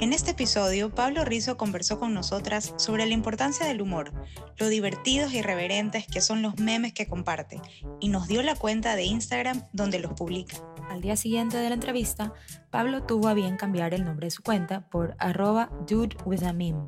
[0.00, 4.12] En este episodio, Pablo Rizo conversó con nosotras sobre la importancia del humor,
[4.56, 7.60] lo divertidos y irreverentes que son los memes que comparte,
[7.98, 10.56] y nos dio la cuenta de Instagram donde los publica.
[10.88, 12.32] Al día siguiente de la entrevista,
[12.70, 16.52] Pablo tuvo a bien cambiar el nombre de su cuenta por arroba dude with a
[16.52, 16.78] meme.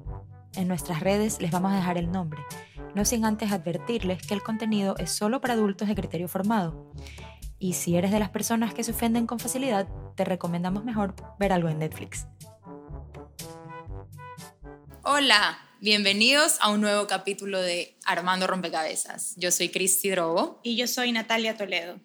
[0.54, 2.40] En nuestras redes les vamos a dejar el nombre,
[2.94, 6.92] no sin antes advertirles que el contenido es solo para adultos de criterio formado.
[7.58, 11.52] Y si eres de las personas que se ofenden con facilidad, te recomendamos mejor ver
[11.52, 12.28] algo en Netflix.
[15.12, 19.34] Hola, bienvenidos a un nuevo capítulo de Armando Rompecabezas.
[19.36, 20.60] Yo soy Cristi Drogo.
[20.62, 21.98] Y yo soy Natalia Toledo.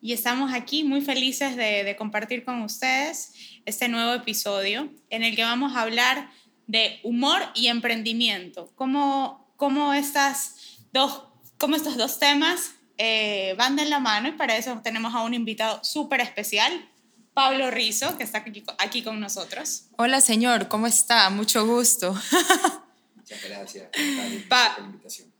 [0.00, 3.34] Y estamos aquí muy felices de, compartir con ustedes
[3.66, 6.30] este nuevo episodio en el que vamos a hablar
[6.66, 8.72] de humor y emprendimiento.
[8.76, 11.24] Cómo, cómo, estas dos,
[11.58, 15.34] cómo estos dos temas eh, van de la mano y para eso tenemos a un
[15.34, 16.72] invitado súper especial,
[17.34, 18.44] Pablo Rizo, que está
[18.78, 19.84] aquí, con nosotros.
[19.96, 21.30] Hola, señor, ¿cómo está?
[21.30, 22.12] Mucho gusto.
[23.14, 25.32] Muchas gracias por la invitación.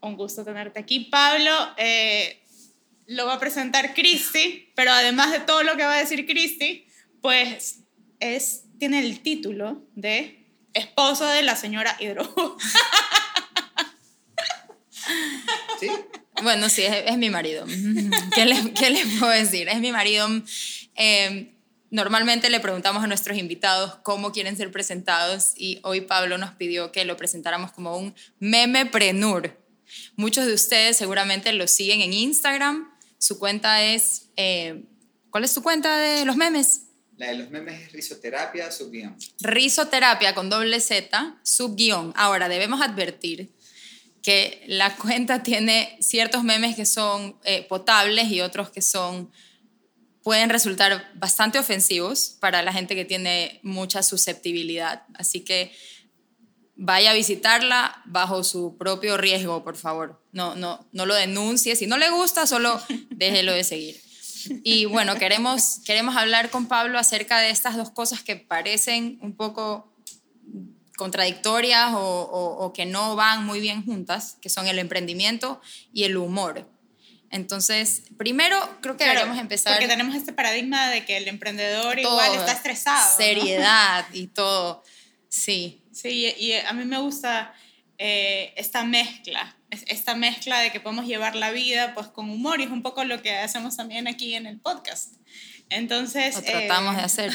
[0.00, 1.00] Un gusto tenerte aquí.
[1.00, 2.42] Pablo eh,
[3.06, 6.86] lo va a presentar Cristi, pero además de todo lo que va a decir Cristi,
[7.20, 7.80] pues
[8.20, 12.56] es, tiene el título de esposo de la señora Hidro.
[15.80, 15.90] ¿Sí?
[16.42, 17.64] Bueno, sí, es, mi marido.
[18.34, 19.68] ¿Qué le, ¿Qué le, puedo decir?
[19.68, 20.28] Es mi marido.
[20.96, 21.54] Eh,
[21.90, 26.92] normalmente le preguntamos a nuestros invitados cómo quieren ser presentados y hoy Pablo nos pidió
[26.92, 29.56] que lo presentáramos como un meme prenur.
[30.16, 32.90] Muchos de ustedes seguramente lo siguen en Instagram.
[33.18, 34.30] Su cuenta es...
[34.36, 34.84] Eh,
[35.30, 36.82] ¿Cuál es tu cuenta de los memes?
[37.16, 39.16] La de los memes es risoterapia, subguión.
[39.40, 42.12] Risoterapia con doble Z, subguión.
[42.16, 43.52] Ahora, debemos advertir
[44.22, 49.30] que la cuenta tiene ciertos memes que son eh, potables y otros que son
[50.24, 55.02] pueden resultar bastante ofensivos para la gente que tiene mucha susceptibilidad.
[55.14, 55.70] Así que
[56.76, 60.22] vaya a visitarla bajo su propio riesgo, por favor.
[60.32, 61.76] No, no, no lo denuncie.
[61.76, 62.80] Si no le gusta, solo
[63.10, 64.00] déjelo de seguir.
[64.64, 69.36] Y bueno, queremos, queremos hablar con Pablo acerca de estas dos cosas que parecen un
[69.36, 69.92] poco
[70.96, 75.60] contradictorias o, o que no van muy bien juntas, que son el emprendimiento
[75.92, 76.66] y el humor.
[77.34, 79.72] Entonces, primero creo que deberíamos empezar.
[79.72, 83.16] Porque tenemos este paradigma de que el emprendedor igual está estresado.
[83.16, 84.84] Seriedad y todo.
[85.28, 85.82] Sí.
[85.90, 87.52] Sí, y a mí me gusta
[87.98, 89.56] eh, esta mezcla,
[89.88, 93.02] esta mezcla de que podemos llevar la vida pues con humor y es un poco
[93.02, 95.14] lo que hacemos también aquí en el podcast.
[95.70, 96.36] Entonces...
[96.36, 97.32] Lo tratamos de eh, hacer.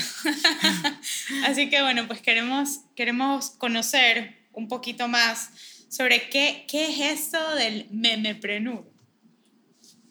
[1.46, 5.50] así que bueno, pues queremos, queremos conocer un poquito más
[5.90, 8.99] sobre qué, qué es esto del memeprenur.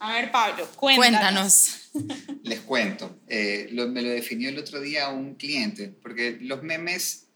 [0.01, 1.91] A ver, Pablo, cuéntanos.
[2.45, 3.19] Les cuento.
[3.27, 7.27] Eh, me lo definió el otro día un cliente, porque los memes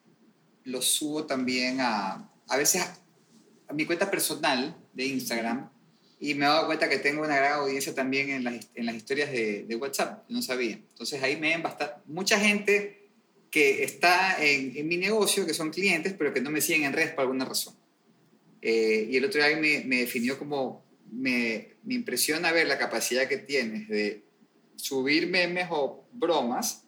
[0.64, 5.70] los subo también a, a veces a, mi cuenta personal de Instagram
[6.20, 8.94] y me he dado cuenta que tengo una gran audiencia también en las, en las
[8.94, 10.74] historias de, de, WhatsApp, no sabía.
[10.74, 13.08] Entonces ahí me ven bastante, mucha gente
[13.50, 16.92] que está en, en, mi negocio, que son clientes, pero que no me siguen en
[16.92, 17.74] redes por alguna razón.
[18.60, 23.28] Eh, y el otro día me, me definió como me, me impresiona ver la capacidad
[23.28, 24.24] que tienes de
[24.76, 26.84] subir memes o bromas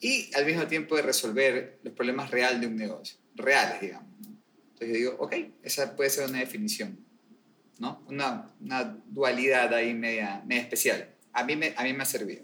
[0.00, 4.08] y al mismo tiempo de resolver los problemas reales de un negocio, reales, digamos.
[4.20, 6.98] Entonces yo digo, ok, esa puede ser una definición,
[7.78, 8.02] ¿no?
[8.08, 11.14] Una, una dualidad ahí media, media especial.
[11.32, 12.42] A mí, me, a mí me ha servido.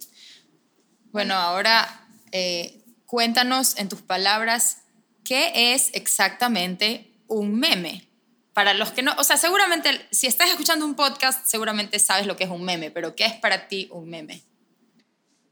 [1.12, 4.82] Bueno, ahora eh, cuéntanos en tus palabras,
[5.24, 8.08] ¿qué es exactamente un meme?
[8.52, 12.36] Para los que no, o sea, seguramente, si estás escuchando un podcast, seguramente sabes lo
[12.36, 14.42] que es un meme, pero ¿qué es para ti un meme?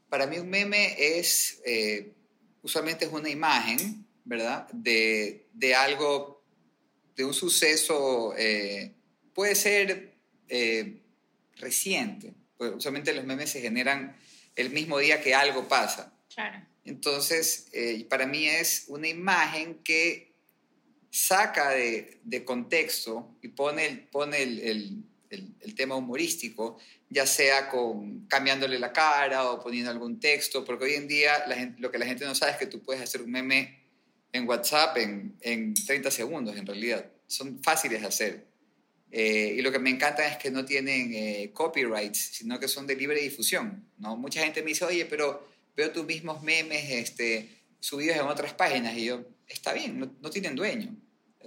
[0.09, 2.13] Para mí un meme es, eh,
[2.61, 4.67] usualmente es una imagen, ¿verdad?
[4.71, 6.43] De, de algo,
[7.15, 8.93] de un suceso, eh,
[9.33, 10.13] puede ser
[10.47, 11.01] eh,
[11.55, 14.15] reciente, pues usualmente los memes se generan
[14.55, 16.13] el mismo día que algo pasa.
[16.33, 16.67] Claro.
[16.85, 17.67] Entonces,
[18.09, 20.30] para mí es una imagen que
[21.11, 26.77] saca de, de contexto y pone, el, el, el, el, tema humorístico,
[27.09, 31.45] ya sea con cambiándole la cara o poniendo algún texto, porque hoy en día
[31.77, 33.81] lo que la gente no sabe es que tú puedes hacer un meme
[34.31, 37.05] en WhatsApp en, en 30 segundos, en realidad.
[37.27, 38.45] Son fáciles de hacer.
[39.11, 42.87] Eh, y lo que me encanta es que no tienen eh, copyrights, sino que son
[42.87, 43.85] de libre difusión.
[43.97, 44.15] ¿no?
[44.15, 47.49] Mucha gente me dice, oye, pero veo tus mismos memes este,
[47.81, 48.95] subidos en otras páginas.
[48.97, 50.95] Y yo, está bien, no, tienen dueño.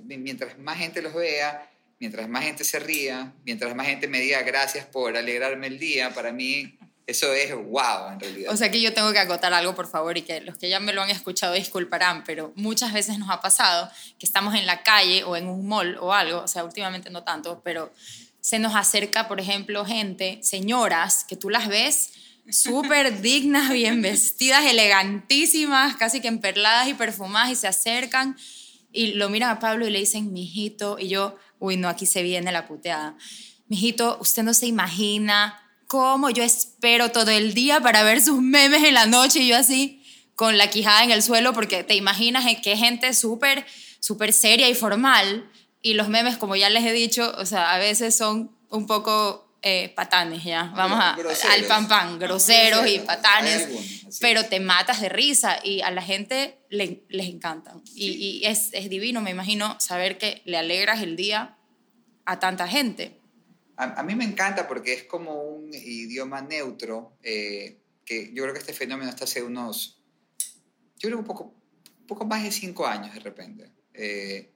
[0.02, 4.42] Mientras más gente los vea, mientras más gente se ría, mientras más gente me diga
[4.42, 8.52] gracias por alegrarme el día, para mí eso es wow en realidad.
[8.52, 10.80] O sea que yo tengo que acotar algo, por favor, y que los que ya
[10.80, 14.82] me lo han escuchado disculparán, pero muchas veces nos ha pasado que estamos en la
[14.82, 17.92] calle o en un mall o algo, o sea, últimamente no tanto, pero
[18.40, 22.12] se nos acerca, por ejemplo, gente, señoras, que tú las ves
[22.50, 28.37] súper dignas, bien vestidas, elegantísimas, casi que emperladas y perfumadas, y se acercan
[28.93, 32.23] y lo miran a Pablo y le dicen, mijito, y yo, uy, no, aquí se
[32.23, 33.17] viene la puteada.
[33.67, 38.85] Mijito, usted no se imagina cómo yo espero todo el día para ver sus memes
[38.85, 40.02] en la noche y yo así
[40.37, 43.67] con la quijada en el suelo porque te imaginas que gente súper,
[44.00, 45.50] súper seria y formal
[45.82, 49.44] y los memes, como ya les he dicho, o sea, a veces son un poco
[49.66, 50.70] eh, patanes, ¿ya?
[50.76, 53.66] Vamos a, al pan pan, groseros y patanes,
[54.20, 57.82] pero te matas de risa y a la gente le, les encantan.
[57.94, 61.56] Y, y es, es divino, me imagino, saber que le alegras el día
[62.26, 63.19] a tanta gente.
[63.76, 68.60] A, mí me encanta porque es como un idioma neutro, eh, que yo creo que
[68.60, 69.99] este fenómeno está hace unos,
[70.99, 71.55] yo creo un poco,
[72.00, 73.72] un poco más de cinco años de repente.
[73.94, 74.50] Eh,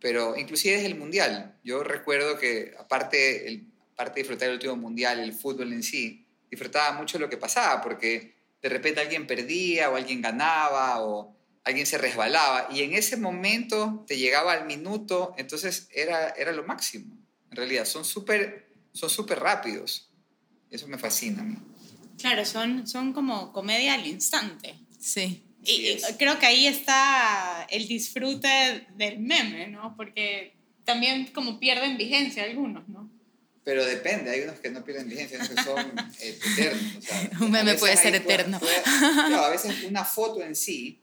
[0.00, 1.58] pero inclusive desde el Mundial.
[1.64, 3.67] Yo recuerdo que aparte, el,
[3.98, 7.82] aparte de disfrutar el último Mundial, el fútbol en sí, disfrutaba mucho lo que pasaba,
[7.82, 13.16] porque de repente alguien perdía o alguien ganaba o alguien se resbalaba y en ese
[13.16, 17.18] momento te llegaba al minuto, entonces era, era lo máximo
[17.50, 17.84] en realidad.
[17.86, 20.08] Son súper son súper rápidos.
[20.70, 21.56] Eso me fascina a mí.
[22.18, 24.78] Claro, son, son como comedia al instante.
[24.98, 25.42] Sí.
[25.64, 29.96] Y creo que ahí está el disfrute del meme, ¿no?
[29.96, 30.54] Porque
[30.84, 33.17] también como pierden vigencia algunos, ¿no?
[33.68, 37.40] Pero depende, hay unos que no pierden vigencia, unos que son eh, eternos.
[37.42, 38.58] un meme puede ser eterno.
[38.58, 41.02] claro, a veces una foto en sí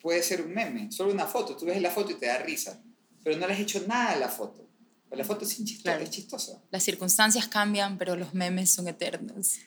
[0.00, 1.56] puede ser un meme, solo una foto.
[1.56, 2.80] Tú ves la foto y te da risa,
[3.24, 4.64] pero no le has hecho nada a la foto
[5.16, 6.62] la foto es, chistosa, es chistosa.
[6.70, 9.58] Las circunstancias cambian, pero los memes son eternos.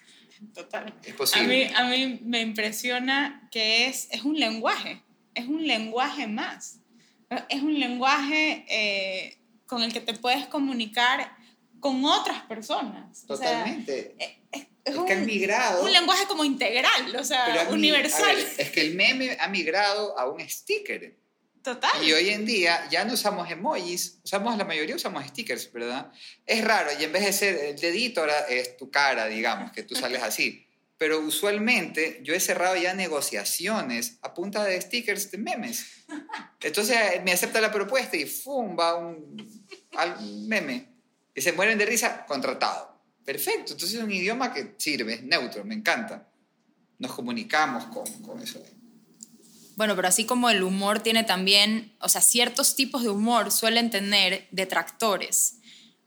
[0.53, 0.93] Total.
[1.03, 1.67] Es posible.
[1.73, 5.01] A mí, a mí me impresiona que es, es un lenguaje,
[5.33, 6.79] es un lenguaje más.
[7.49, 11.36] Es un lenguaje eh, con el que te puedes comunicar
[11.79, 13.25] con otras personas.
[13.25, 14.15] Totalmente.
[14.17, 15.83] Eh, es, es, un, que ha migrado.
[15.83, 18.37] Un lenguaje como integral, o sea, universal.
[18.57, 21.15] es que el meme ha migrado a un sticker.
[22.01, 26.11] Y hoy en día ya no usamos emojis, usamos la mayoría usamos stickers, ¿verdad?
[26.45, 29.83] Es raro y en vez de ser el dedito ahora es tu cara, digamos, que
[29.83, 30.65] tú sales así.
[30.97, 35.85] Pero usualmente yo he cerrado ya negociaciones a punta de stickers de memes.
[36.61, 38.77] Entonces me acepta la propuesta y ¡fum!
[38.79, 40.96] va un al meme.
[41.37, 42.99] Y se mueren de risa, contratado.
[43.23, 46.27] Perfecto, entonces es un idioma que sirve, es neutro, me encanta.
[46.97, 48.59] Nos comunicamos con, con eso.
[49.75, 53.91] Bueno, pero así como el humor tiene también, o sea, ciertos tipos de humor suelen
[53.91, 55.59] tener detractores,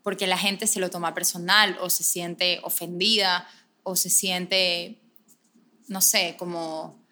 [0.03, 3.47] porque la gente se lo toma personal o se siente ofendida
[3.85, 5.01] o se siente,
[5.87, 7.07] no sé, como,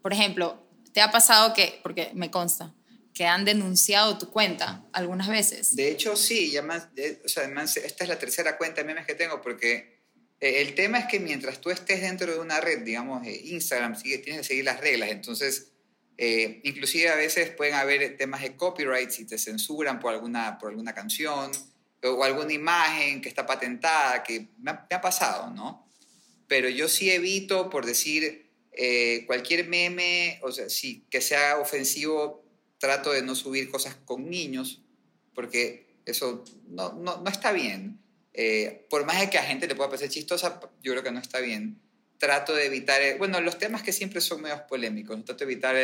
[0.00, 2.72] por ejemplo, ¿te ha pasado que, porque me consta,
[3.18, 5.74] que han denunciado tu cuenta algunas veces?
[5.74, 6.86] De hecho, sí, ya más,
[7.24, 9.98] o sea, esta es la tercera cuenta de memes que tengo porque
[10.38, 14.22] eh, el tema es que mientras tú estés dentro de una red, digamos, Instagram, tienes
[14.22, 15.72] que seguir las reglas, entonces
[16.16, 20.70] eh, inclusive a veces pueden haber temas de copyright si te censuran por alguna, por
[20.70, 21.50] alguna canción
[22.04, 25.90] o alguna imagen que está patentada, que me ha, pasado, ¿no?
[26.46, 32.47] Pero yo sí evito, por decir, eh, cualquier meme, o sea, sí, que sea ofensivo,
[32.78, 34.82] trato de no subir cosas con niños,
[35.34, 38.00] porque eso no, no, no está bien.
[38.32, 41.20] Eh, por más de que a gente le pueda parecer chistosa, yo creo que no
[41.20, 41.80] está bien.
[42.18, 45.76] Trato de evitar, bueno, los temas que siempre son medios polémicos, trato de evitar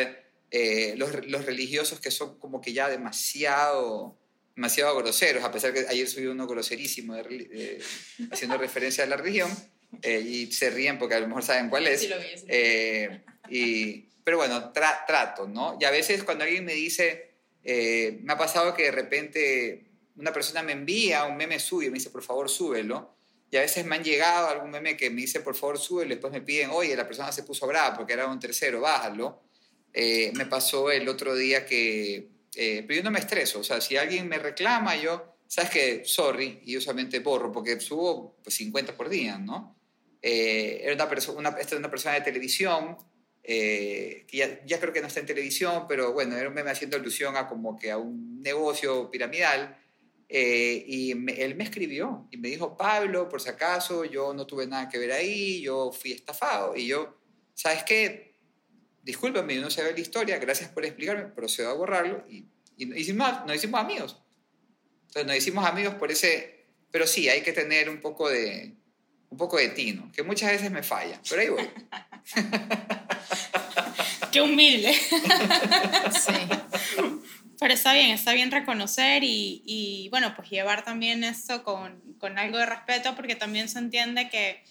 [0.51, 4.17] eh, los, los, religiosos que son como que ya demasiado,
[4.55, 7.15] demasiado groseros, a pesar que ayer subí uno groserísimo
[8.31, 9.51] haciendo referencia a la religión,
[10.01, 12.07] eh, y se ríen porque a lo mejor saben cuál es.
[12.47, 15.77] Eh, y, pero bueno, trato, ¿no?
[15.79, 19.85] Y a veces cuando alguien me dice, me ha pasado que de repente
[20.17, 23.15] una persona me envía un meme suyo me dice, por favor, súbelo.
[23.51, 26.15] Y a veces me han llegado algún meme que me dice, por favor, súbelo, y
[26.15, 29.43] después me piden, oye, la persona se puso brava porque era un tercero, bájalo.
[29.93, 33.79] Eh, me pasó el otro día que, eh, pero yo no me estreso, o sea,
[33.79, 38.97] si alguien me reclama, yo sabes que, sorry, y usualmente borro, porque subo pues, 50
[38.97, 39.77] por día, ¿no?
[40.21, 42.97] Eh, era una, persona una, esta es una persona de televisión,
[43.47, 46.71] eh, que ya, ya, creo que no está en televisión, pero bueno, era un meme
[46.71, 49.77] haciendo alusión a como que a un negocio piramidal.
[50.27, 54.65] Eh, y él me escribió y me dijo, Pablo, por si acaso, yo no tuve
[54.65, 56.75] nada que ver ahí, yo fui estafado.
[56.75, 57.21] Y yo,
[57.53, 58.35] ¿sabes qué?
[59.03, 62.23] Discúlpame, yo no sé la historia, gracias por explicarme, procedo a borrarlo.
[62.27, 62.47] Y,
[62.77, 64.19] y nos, hicimos, nos hicimos amigos.
[65.01, 66.65] Entonces nos hicimos amigos por ese...
[66.89, 68.75] Pero sí, hay que tener un poco de,
[69.29, 71.69] un poco de tino, que muchas veces me falla, pero ahí voy.
[74.31, 74.93] Qué humilde.
[76.11, 76.33] sí.
[77.59, 82.37] Pero está bien, está bien reconocer y, y bueno, pues llevar también esto con, con,
[82.37, 84.61] algo de respeto porque también se entiende que,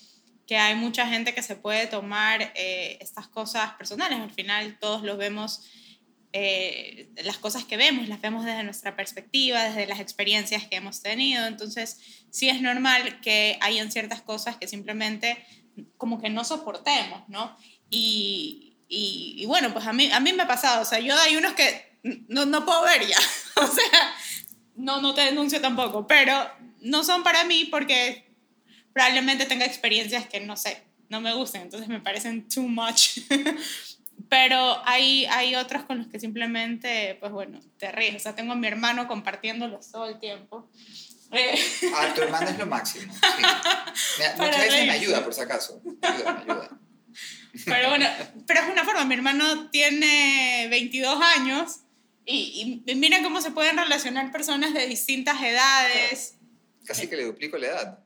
[0.46, 4.20] que hay mucha gente que se puede tomar eh, estas cosas personales.
[4.20, 5.62] Al final todos los vemos,
[6.32, 11.00] eh, las cosas que vemos, las vemos desde nuestra perspectiva, desde las experiencias que hemos
[11.00, 11.46] tenido.
[11.46, 15.42] Entonces sí es normal que hayan ciertas cosas que simplemente
[15.96, 17.56] como que no soportemos, ¿no?
[17.90, 21.36] Y, y, bueno, pues a mí, a mí me ha pasado, o sea, yo hay
[21.36, 23.16] unos que no, no puedo ver ya,
[23.62, 24.14] o sea,
[24.76, 26.50] no, no te denuncio tampoco, pero
[26.80, 28.24] no son para mí porque
[28.92, 33.18] probablemente tenga experiencias que no sé, no me gusten, entonces me parecen too much.
[34.28, 38.16] pero hay, hay otros con los que simplemente, pues bueno, te ríes.
[38.16, 40.68] O sea, tengo a mi hermano compartiéndolos todo el tiempo.
[41.94, 43.12] Ah, tu hermano es lo máximo.
[43.12, 43.42] Sí.
[44.36, 45.80] muchas veces me ayuda, por si acaso.
[45.84, 46.80] Me ayuda, me ayuda.
[47.64, 48.06] Pero bueno,
[48.46, 49.04] pero es una forma.
[49.04, 51.80] Mi hermano tiene 22 años
[52.24, 56.34] y, y mira cómo se pueden relacionar personas de distintas edades.
[56.84, 57.98] Casi que le duplico la edad.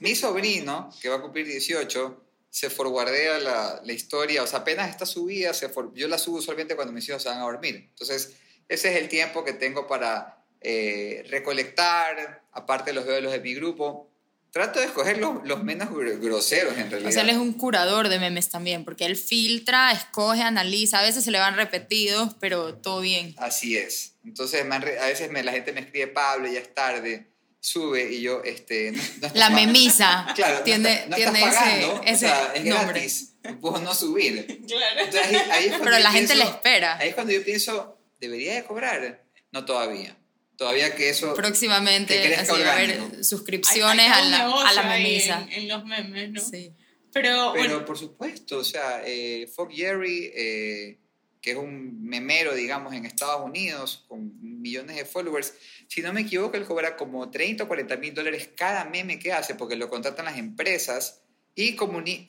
[0.00, 4.88] Mi sobrino, que va a cumplir 18, se forwardea la, la historia, o sea, apenas
[4.88, 7.88] está subida, se for, yo la subo usualmente cuando mis hijos se van a dormir.
[7.90, 8.34] Entonces,
[8.68, 13.54] ese es el tiempo que tengo para eh, recolectar, aparte los veo los de mi
[13.54, 14.10] grupo,
[14.50, 17.10] trato de escoger los, los, menos groseros en realidad.
[17.10, 21.02] O sea, él es un curador de memes también, porque él filtra, escoge, analiza, a
[21.02, 23.34] veces se le van repetidos, pero todo bien.
[23.36, 24.14] Así es.
[24.24, 27.26] Entonces, a veces me, la gente me escribe, Pablo, ya es tarde,
[27.60, 28.92] sube, y yo, este...
[28.92, 30.26] No, la memisa.
[30.34, 33.00] Claro, tiene, no tiene pagando, ese, ese o sea, es nombre.
[33.00, 34.62] gratis, puedo no subir.
[34.66, 35.00] Claro.
[35.00, 36.96] Entonces, ahí, ahí es pero la gente pienso, le espera.
[36.96, 39.22] Ahí es cuando yo pienso, ¿debería de cobrar?
[39.52, 40.16] No todavía
[40.56, 44.72] todavía que eso próximamente que así va a haber suscripciones hay, hay a, la, a
[44.72, 46.72] la memisa en, en, los memes no sí.
[47.12, 47.84] pero, pero bueno.
[47.84, 50.98] por supuesto o sea eh, Fog Jerry eh,
[51.40, 55.54] que es un memero digamos en Estados Unidos con millones de followers
[55.86, 59.32] si no me equivoco él cobra como 30 o 40 mil dólares cada meme que
[59.32, 61.22] hace porque lo contratan las empresas
[61.54, 61.76] y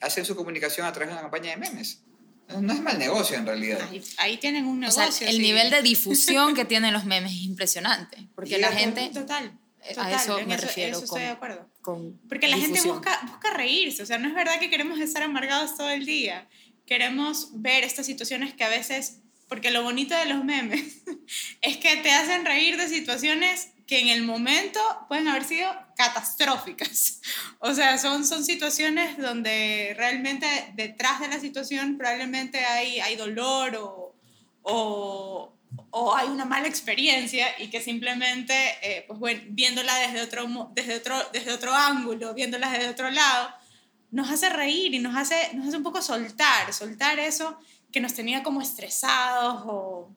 [0.00, 2.02] hacen su comunicación a través de una campaña de memes
[2.60, 3.86] no es mal negocio en realidad.
[3.90, 5.06] Ahí, ahí tienen un negocio.
[5.06, 5.42] O sea, el sí.
[5.42, 8.28] nivel de difusión que tienen los memes es impresionante.
[8.34, 9.10] Porque la gente.
[9.12, 9.52] Total.
[9.88, 10.98] total a eso me eso, refiero.
[10.98, 11.70] Eso con, estoy de acuerdo.
[11.82, 12.76] Con porque la difusión.
[12.76, 14.02] gente busca, busca reírse.
[14.02, 16.48] O sea, no es verdad que queremos estar amargados todo el día.
[16.86, 19.20] Queremos ver estas situaciones que a veces.
[19.48, 20.98] Porque lo bonito de los memes
[21.62, 24.78] es que te hacen reír de situaciones que en el momento
[25.08, 27.20] pueden haber sido catastróficas.
[27.60, 33.74] O sea, son, son situaciones donde realmente detrás de la situación probablemente hay, hay dolor
[33.74, 34.14] o,
[34.62, 35.52] o,
[35.90, 40.96] o hay una mala experiencia y que simplemente, eh, pues bueno, viéndola desde otro, desde,
[40.98, 43.52] otro, desde otro ángulo, viéndola desde otro lado,
[44.12, 47.58] nos hace reír y nos hace, nos hace un poco soltar, soltar eso
[47.90, 50.14] que nos tenía como estresados o,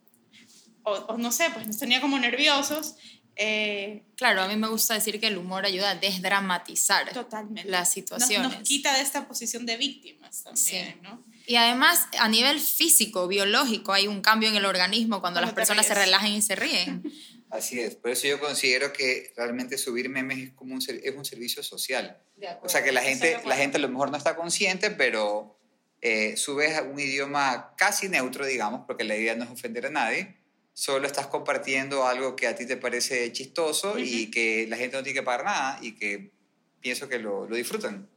[0.84, 2.98] o, o no sé, pues nos tenía como nerviosos
[3.36, 7.70] eh, claro, a mí me gusta decir que el humor ayuda a desdramatizar totalmente.
[7.70, 8.50] las situaciones.
[8.50, 11.00] Nos, nos, quita de esta posición de víctimas también, sí.
[11.02, 11.24] ¿no?
[11.48, 15.54] Y además, a nivel físico, biológico, hay un cambio en el organismo cuando, cuando las
[15.54, 17.04] personas se relajan y se ríen.
[17.50, 21.26] Así es, por eso yo considero que realmente subir memes es como un, es un
[21.26, 22.18] servicio social.
[22.64, 25.60] O sea, que la gente, la gente a lo mejor no está consciente, pero
[26.00, 30.41] eh, subes un idioma casi neutro, digamos, porque la idea no es ofender a nadie
[30.82, 34.04] solo estás compartiendo algo que a ti te parece chistoso uh -huh.
[34.04, 36.32] y que la gente no tiene que pagar nada y que
[36.80, 38.10] pienso que lo, lo disfrutan.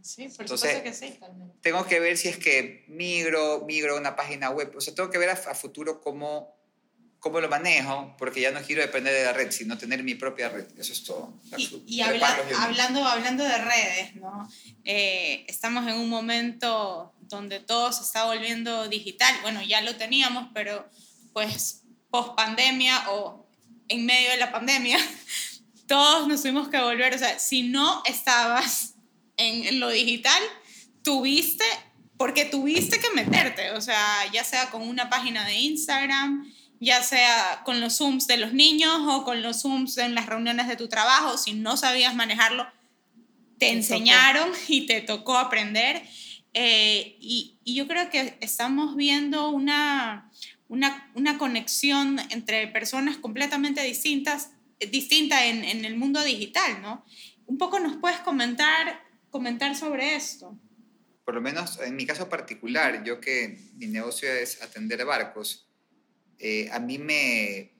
[0.00, 1.18] Sí, por Entonces, que sí.
[1.60, 4.72] Tengo que ver si es que migro, migro a una página web.
[4.76, 6.56] O sea, tengo que ver a, a, futuro cómo,
[7.18, 10.48] cómo lo manejo, porque ya no quiero depender de la red, sino tener mi propia
[10.50, 10.66] red.
[10.78, 11.34] Eso es todo.
[11.56, 12.28] Y, y habla,
[12.60, 14.48] hablando, hablando de redes, ¿no?
[14.84, 19.34] Eh, estamos en un momento donde todo se está volviendo digital.
[19.42, 20.88] Bueno, ya lo teníamos, pero
[21.32, 21.83] pues
[22.14, 23.44] post pandemia o
[23.88, 24.98] en medio de la pandemia,
[25.88, 28.94] todos nos tuvimos que volver, o sea, si no estabas
[29.36, 30.40] en, lo digital,
[31.02, 31.64] tuviste,
[32.16, 33.98] porque tuviste que meterte, o sea,
[34.32, 38.94] ya sea con una página de Instagram, ya sea con los Zooms de los niños
[39.08, 42.64] o con los Zooms en las reuniones de tu trabajo, si no sabías manejarlo,
[43.58, 46.00] te, enseñaron y te tocó aprender.
[46.56, 50.30] Eh, y, y, yo creo que estamos viendo una,
[50.68, 54.50] una, una conexión entre personas completamente distintas,
[54.90, 57.04] distinta en, en, el mundo digital, ¿no?
[57.46, 60.58] Un poco nos puedes comentar, comentar sobre esto.
[61.24, 65.68] Por lo menos en mi caso particular, yo que mi negocio es atender barcos,
[66.38, 67.72] eh, a mí me,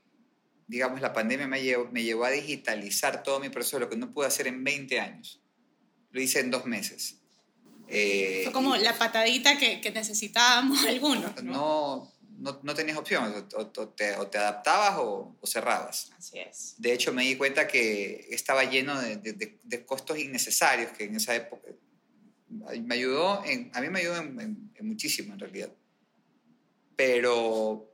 [0.67, 4.13] digamos, la pandemia me llevó, me llevó a digitalizar todo mi proceso, lo que no
[4.13, 5.43] pude hacer en 20 años.
[6.11, 7.21] Lo hice en dos meses.
[7.89, 11.43] Eh, Fue como la patadita que, que necesitábamos algunos.
[11.43, 11.53] ¿no?
[11.53, 16.11] no, no, tenías opción, o, te, o te, adaptabas o, o, cerrabas.
[16.17, 16.75] Así es.
[16.79, 21.17] De hecho, me di cuenta que estaba lleno de, de, de costos innecesarios que en
[21.17, 21.69] esa época
[22.83, 25.73] me ayudó, en, a mí me ayudó en, en, en muchísimo en realidad.
[26.97, 27.93] Pero,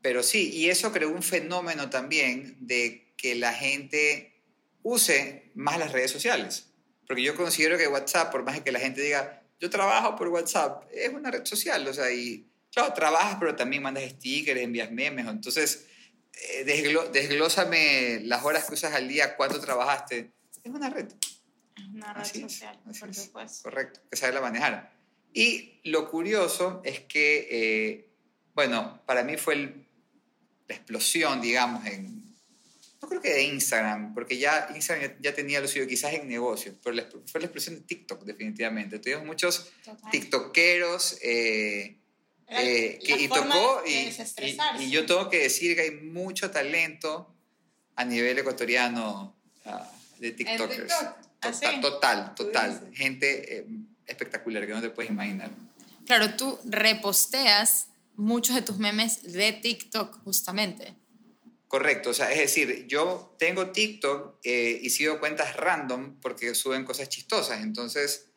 [0.00, 4.42] pero sí, y eso creó un fenómeno también de que la gente
[4.82, 6.66] use más las redes sociales.
[7.06, 10.84] Porque yo considero que WhatsApp, por más que la gente diga, yo trabajo por WhatsApp,
[10.92, 15.26] es una red social, o sea, y claro, trabajas, pero también mandas stickers, envías memes,
[15.26, 15.86] entonces
[16.32, 20.32] eh, desglo desglósame las horas que usas al día, cuánto trabajaste.
[20.64, 21.08] Es una red.
[21.76, 23.62] Es una red así social, es, por supuesto.
[23.64, 24.92] Correcto, que saberla manejar.
[25.34, 28.08] Y lo curioso es que, eh,
[28.54, 29.86] bueno, para mí fue el,
[30.68, 32.22] la explosión, digamos, en,
[33.00, 36.76] no creo que de Instagram, porque ya Instagram ya, tenía lo suyo quizás en negocios,
[36.82, 38.98] pero la, fue la explosión de TikTok, definitivamente.
[38.98, 40.10] Tuvimos muchos Total.
[40.10, 41.18] TikTokeros.
[41.22, 42.01] Eh,
[42.48, 47.34] eh, que, y tocó, y, y, y, yo tengo que decir que hay mucho talento
[47.96, 49.70] a nivel ecuatoriano uh,
[50.20, 50.88] de TikTokers.
[50.88, 51.32] TikTok?
[51.40, 52.90] Total, total, total.
[52.94, 53.66] Gente eh,
[54.06, 55.50] espectacular que no te puedes imaginar.
[56.06, 60.94] Claro, tú reposteas muchos de tus memes de TikTok, justamente.
[61.66, 66.84] Correcto, o sea, es decir, yo tengo TikTok eh, y sigo cuentas random porque suben
[66.84, 68.28] cosas chistosas, entonces,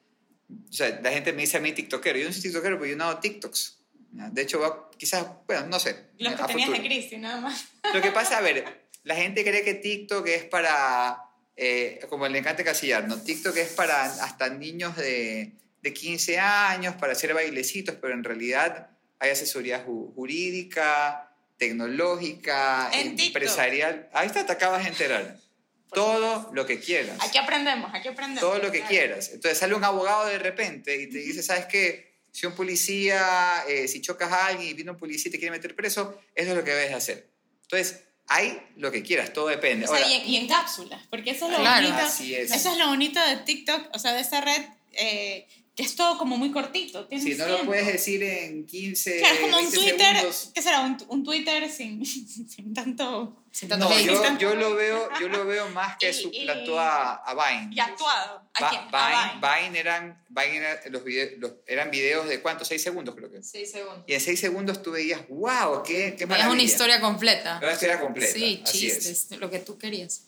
[0.50, 2.96] o sea, la gente me dice a mí TikTokero, yo no soy TikTokero, pero yo
[2.96, 3.75] no hago TikToks.
[4.16, 6.08] De hecho, quizás, bueno, no sé.
[6.18, 6.84] Los que tenías futuro.
[6.84, 7.68] de Cristi, nada más.
[7.94, 11.22] Lo que pasa, a ver, la gente cree que TikTok es para,
[11.58, 13.22] eh, como le encanta casillar, ¿no?
[13.22, 15.52] TikTok es para hasta niños de,
[15.82, 23.96] de 15 años, para hacer bailecitos, pero en realidad hay asesoría jurídica, tecnológica, en empresarial.
[23.96, 24.16] TikTok.
[24.16, 25.38] Ahí está, te acabas de enterar.
[25.94, 27.18] Todo lo que quieras.
[27.22, 28.42] Aquí aprendemos, aquí aprendemos.
[28.42, 28.90] Todo lo que claro.
[28.90, 29.30] quieras.
[29.30, 32.15] Entonces sale un abogado de repente y te dice, ¿sabes qué?
[32.36, 35.56] Si un policía, eh, si chocas a alguien y viene un policía y te quiere
[35.56, 37.30] meter preso, eso es lo que debes hacer.
[37.62, 39.86] Entonces, hay lo que quieras, todo depende.
[39.86, 42.06] O sea, Ahora, y, y, en cápsulas, porque eso es lo claro, bonito.
[42.06, 42.52] es.
[42.52, 44.66] Eso es lo bonito de TikTok, o sea, de esa red.
[44.92, 45.48] Eh,
[45.84, 47.08] es todo como muy cortito.
[47.10, 50.16] Si sí, no lo puedes decir en 15 Claro, como un Twitter.
[50.16, 50.52] Segundos.
[50.54, 50.82] ¿Qué será?
[50.82, 53.42] Un, un Twitter sin, sin tanto.
[53.52, 56.78] Sin tanto no, yo, yo, lo veo, yo lo veo más que Y- suplantó y-
[56.78, 57.74] a, a Vine.
[57.76, 58.42] Y actuado.
[58.54, 58.82] ¿A Va- quién?
[58.88, 59.66] Vine, A Vine.
[59.70, 63.42] Vine eran, Vine era- los vide- los- eran videos de cuánto, 6 segundos creo que.
[63.44, 64.04] 6 segundos.
[64.08, 66.52] Y en 6 segundos tú veías, wow, qué, qué Es maravilla.
[66.54, 67.60] una historia completa.
[67.62, 68.34] Una historia completa.
[68.34, 69.00] Sí, así es.
[69.06, 70.24] chistes, lo que tú querías.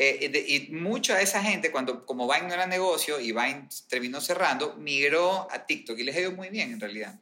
[0.00, 3.68] Eh, de- y mucha de esa gente, cuando como Vine no era negocio y Vine
[3.88, 7.18] terminó cerrando, migró a TikTok y les ha ido muy bien en realidad.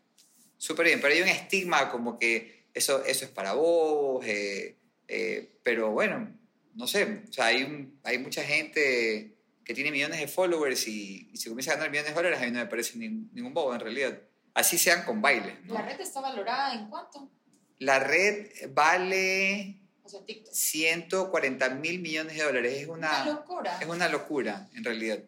[0.59, 4.77] Súper bien, pero hay un estigma como que eso, eso es para vos, eh,
[5.09, 6.31] eh, pero bueno,
[6.75, 9.33] no sé, o sea, hay, un, hay mucha gente
[9.65, 12.45] que tiene millones de followers y, y si comienza a ganar millones de dólares, a
[12.45, 14.21] mí no me parece ni- ningún bobo en realidad.
[14.53, 15.55] Así sean con bailes.
[15.65, 15.73] ¿no?
[15.75, 17.31] ¿La red está valorada en cuánto?
[17.79, 20.55] La red vale O sea, TikTok.
[20.55, 22.75] 140 mil millones de dólares.
[22.83, 23.79] Es Una una, locura.
[23.81, 25.19] es una locura, en realidad.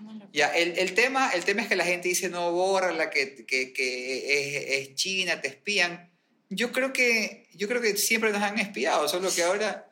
[0.00, 0.30] Una locura.
[0.32, 3.46] Ya, el, el, tema, el tema es que la gente dice no borra la que,
[3.46, 6.10] que, que es, es, China, te espían.
[6.50, 9.90] Yo creo que yo creo que siempre nos han espiado, solo que ahora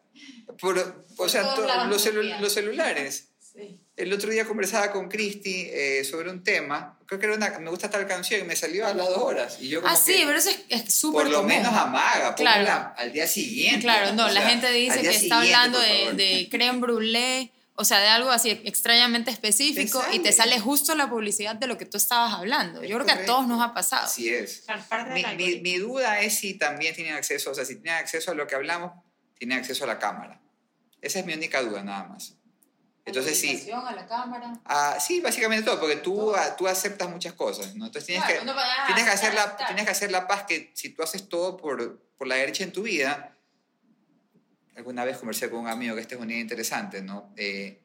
[0.60, 3.28] por, o Por sea, to, los, celu los celulares.
[3.40, 3.80] Sí.
[3.96, 6.98] El otro día conversaba con Cristi eh, sobre un tema.
[7.06, 9.56] Creo que era una, me gusta tal canción y me salió a las dos horas.
[9.60, 11.48] Y yo como Ah, sí, que, pero eso es- súper por lo común.
[11.48, 12.64] menos amaga, Claro.
[12.64, 13.80] póngala al día siguiente.
[13.80, 17.84] Claro, no, O la sea, gente dice que está hablando de, de creme brûlée, o
[17.86, 20.60] sea, de algo así extrañamente específico Te y te sale.
[20.60, 22.82] justo la publicidad de lo que tú estabas hablando.
[22.82, 24.04] Es Yo creo que a todos nos ha pasado.
[24.04, 24.64] Así es.
[25.14, 28.34] Mi, mi, mi duda es si también tienen acceso, o sea, si tienen acceso a
[28.34, 28.92] lo que hablamos,
[29.38, 30.38] tienen acceso a la cámara.
[31.00, 32.34] Esa es mi única duda, nada más.
[33.06, 33.70] Entonces sí.
[33.70, 34.60] a la cámara.
[34.64, 37.86] Ah, sí, básicamente todo, porque tú, ah, tú aceptas muchas cosas, ¿no?
[37.86, 40.72] Entonces tienes, Claro, que, a tienes, que hacer la, tienes que hacer la paz que
[40.74, 43.36] si tú haces todo por, por la derecha en tu vida,
[44.76, 47.32] alguna vez conversé con un amigo que esta es una idea interesante, ¿no?
[47.36, 47.80] Eh,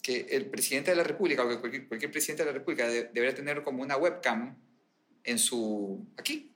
[0.00, 3.04] que el presidente de la República, o que cualquier, cualquier presidente de la República de-
[3.12, 4.56] debería tener como una webcam
[5.24, 6.06] en su...
[6.16, 6.54] aquí,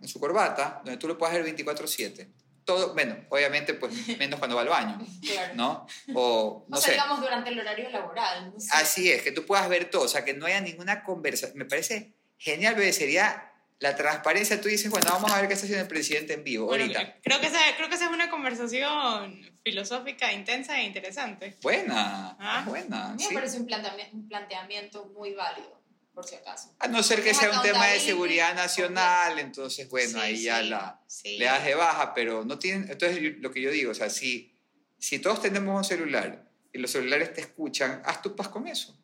[0.00, 2.28] en su corbata, donde tú lo puedas ver 24/7.
[2.68, 5.54] Todo, bueno, obviamente, pues menos cuando va al baño, Claro.
[5.54, 5.86] ¿no?
[6.14, 6.92] O, no o sea, sé.
[6.92, 8.52] digamos durante el horario laboral.
[8.52, 8.68] no sé.
[8.74, 11.56] Así es, que tú puedas ver todo, o sea, que no haya ninguna conversación.
[11.58, 14.60] Me parece genial, porque sería la transparencia.
[14.60, 17.16] Tú dices, bueno, vamos a ver qué está haciendo el presidente en vivo Bueno, ahorita.
[17.22, 21.56] creo, que esa, creo que esa es una conversación filosófica intensa e interesante.
[21.62, 22.64] Buena, Ah.
[22.66, 23.06] buena.
[23.10, 23.28] A mí sí.
[23.30, 25.77] me parece un planteamiento, un planteamiento muy válido,
[26.18, 26.74] por si acaso.
[26.80, 30.60] A no ser que sea un tema de seguridad nacional, entonces, bueno, Sí, ahí ya
[30.62, 31.38] sí, la, sí.
[31.38, 32.90] le das de baja, pero no tienen.
[32.90, 34.52] Entonces, lo que yo digo, o sea, si,
[34.98, 38.98] si todos tenemos un celular y los celulares te escuchan, haz tu paz con eso.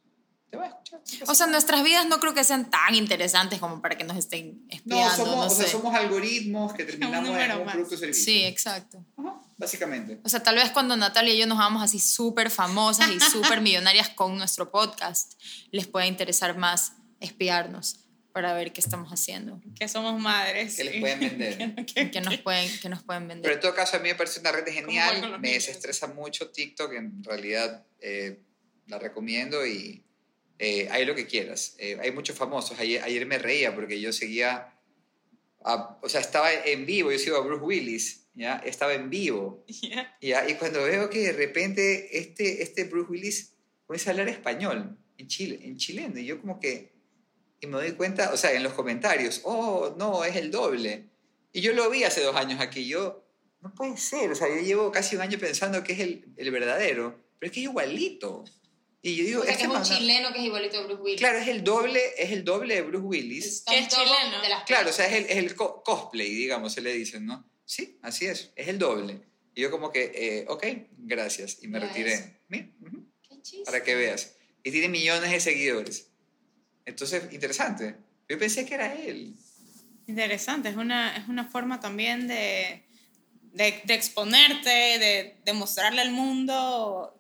[0.50, 1.00] Te va a escuchar.
[1.20, 4.16] no O sea, nuestras vidas no creo que sean tan interesantes como para que nos
[4.16, 5.70] estén No, espiando, somos, no o sea, sé.
[5.70, 7.74] somos algoritmos que terminamos en número un más.
[7.74, 8.24] producto servicio.
[8.24, 9.04] Sí, exacto.
[9.16, 10.18] Ajá, básicamente.
[10.24, 13.60] O sea, tal vez cuando Natalia y yo nos hagamos así súper famosas y súper
[13.60, 15.34] millonarias con nuestro podcast,
[15.70, 16.92] les pueda interesar más
[17.24, 18.00] espiarnos
[18.32, 20.76] para ver qué estamos haciendo, Que somos madres.
[20.76, 21.74] Que les pueden vender.
[21.86, 23.52] Que- qué nos pueden, qué nos pueden Pero vender.
[23.52, 27.22] en todo caso, a mí me parece una red genial, me desestresa mucho TikTok, en
[27.22, 28.40] realidad eh,
[28.88, 30.04] la recomiendo y
[30.58, 31.76] eh, hay lo que quieras.
[31.78, 34.72] Eh, hay muchos famosos, ayer, ayer me reía porque yo seguía,
[35.64, 38.56] a- o sea, estaba en vivo, yo sigo a Bruce Willis, ¿ya?
[38.66, 40.16] Estaba en vivo, Ya.
[40.20, 40.48] ¿ya?
[40.48, 43.52] Y cuando veo que de repente este, este Bruce Willis
[43.86, 46.93] comienza a hablar español en Chile, en chileno, y yo como que,
[47.60, 51.06] y me doy cuenta, o sea, en los comentarios, oh, no, es el doble.
[51.52, 53.24] Y yo lo vi hace dos años aquí, yo,
[53.60, 56.50] no puede ser, o sea, yo llevo casi un año pensando que es el, el
[56.50, 58.44] verdadero, pero es que es igualito.
[59.00, 61.02] Y yo digo, O sea, este que es un chileno que es igualito a Bruce
[61.02, 61.20] Willis.
[61.20, 63.62] Claro, es el doble, es el doble de Bruce Willis.
[63.66, 64.40] Que es chileno.
[64.42, 67.26] de las Claro, o sea, es el, es el co- cosplay, digamos, se le dicen,
[67.26, 67.46] ¿no?
[67.66, 69.20] Sí, así es, es el doble.
[69.54, 70.64] Y yo como que, eh, ok,
[70.98, 72.40] gracias, y me retiré.
[72.48, 73.64] Qué chiste.
[73.64, 74.36] para que veas.
[74.62, 76.10] Y tiene millones de seguidores.
[76.86, 77.96] Entonces, interesante.
[78.28, 79.34] Yo pensé que era él.
[80.06, 82.84] Interesante, es una, es una forma también de,
[83.52, 87.18] de, de exponerte, de, de mostrarle al mundo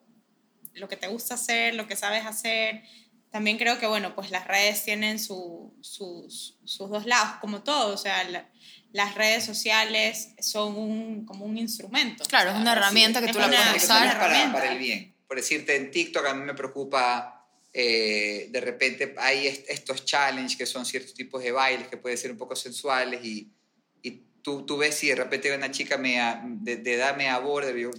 [0.74, 2.82] lo que te gusta hacer, lo que sabes hacer.
[3.30, 7.94] También creo que, bueno, pues las redes tienen su- sus, sus dos lados, como todo,
[7.94, 8.48] o sea, la-
[8.92, 12.24] las redes sociales son un, como un instrumento.
[12.26, 14.02] Claro, O es sea, una herramienta que es tú la puedes es usar.
[14.04, 14.52] una para, herramienta.
[14.52, 15.14] para el bien.
[15.26, 17.33] Por decirte, en TikTok a mí me preocupa,
[17.76, 22.16] eh, de repente hay est- estos challenges que son ciertos tipos de bailes que pueden
[22.16, 23.50] ser un poco sensuales y,
[24.00, 24.10] y
[24.42, 27.90] tú, tú ves si de repente una chica me, a- de, de edad me yo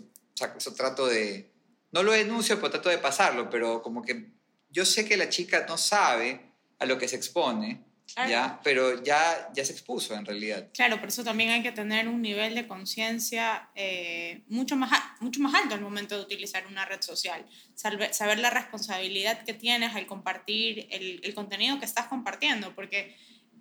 [0.57, 1.51] eso trato de,
[1.91, 4.31] no lo denuncio, pero trato de pasarlo, pero como que
[4.69, 6.39] yo sé que la chica no sabe
[6.79, 8.29] a lo que se expone, Claro.
[8.29, 8.59] ¿ya?
[8.63, 10.69] pero ya, ya se expuso en realidad.
[10.73, 15.39] Claro, por eso también hay que tener un nivel de conciencia eh, mucho, más, mucho
[15.41, 17.45] más alto al momento de utilizar una red social.
[17.75, 23.17] Salve- saber la responsabilidad que tienes al compartir el, el contenido que estás compartiendo, porque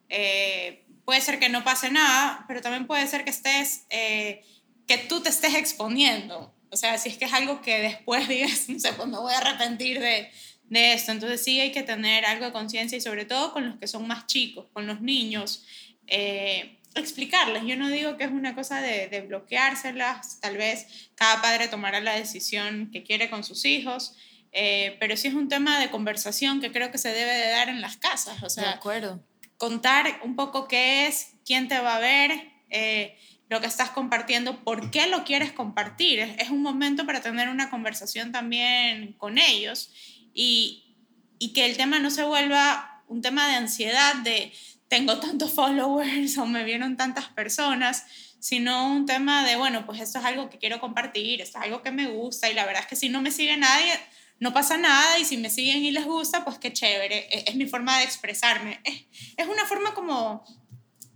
[0.09, 4.45] eh, puede ser que no pase nada, pero también puede ser que estés, eh,
[4.87, 6.55] que tú te estés exponiendo.
[6.71, 9.33] O sea, si es que es algo que después digas, no sé, pues me voy
[9.33, 10.31] a arrepentir de,
[10.69, 11.13] de esto.
[11.13, 14.07] Entonces sí hay que tener algo de conciencia y sobre todo con los que son
[14.07, 15.65] más chicos, con los niños,
[16.07, 17.65] eh, explicarles.
[17.65, 22.01] Yo no digo que es una cosa de, de bloqueárselas, tal vez cada padre tomará
[22.01, 24.15] la decisión que quiere con sus hijos,
[24.53, 27.69] eh, pero sí es un tema de conversación que creo que se debe de dar
[27.69, 28.41] en las casas.
[28.43, 29.21] O De sea, acuerdo.
[29.57, 32.31] contar un poco qué es, quién te va a ver,
[32.71, 33.19] eh,
[33.51, 36.21] lo que estás compartiendo, por qué lo quieres compartir.
[36.21, 39.91] Es, es un momento para tener una conversación también con ellos
[40.35, 40.97] y,
[41.39, 44.53] y que el tema no se vuelva un tema de ansiedad de
[44.89, 48.05] tengo tantos followers o me vieron tantas personas,
[48.41, 51.83] sino un tema de, bueno, pues esto es algo que quiero compartir, esto es algo
[51.83, 53.93] que me gusta y la verdad es que si no me sigue nadie,
[54.41, 57.55] no pasa nada y si me siguen y les gusta, pues qué chévere, es, es
[57.55, 58.81] mi forma de expresarme.
[58.85, 59.05] Es,
[59.37, 60.45] es una forma como,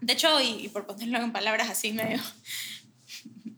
[0.01, 2.23] de hecho, y, y por ponerlo en palabras así medio,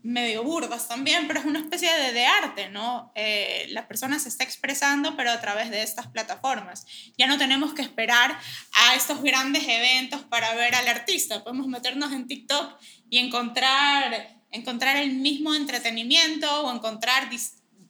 [0.03, 3.11] medio burdas también, pero es una especie de, arte, ¿no?
[3.15, 6.85] Eh, la persona se está expresando, pero a través de estas plataformas.
[7.17, 8.37] Ya no tenemos que esperar
[8.73, 12.79] a estos grandes eventos para ver al artista, podemos meternos en TikTok
[13.09, 17.29] y encontrar, encontrar el mismo entretenimiento o encontrar